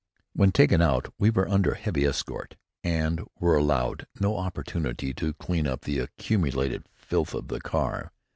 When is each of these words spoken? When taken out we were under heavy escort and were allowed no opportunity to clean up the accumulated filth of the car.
When 0.33 0.51
taken 0.51 0.81
out 0.81 1.13
we 1.19 1.29
were 1.29 1.47
under 1.47 1.75
heavy 1.75 2.05
escort 2.07 2.55
and 2.83 3.21
were 3.39 3.55
allowed 3.55 4.07
no 4.19 4.35
opportunity 4.35 5.13
to 5.13 5.33
clean 5.35 5.67
up 5.67 5.81
the 5.81 5.99
accumulated 5.99 6.89
filth 6.95 7.35
of 7.35 7.49
the 7.49 7.61
car. 7.61 8.11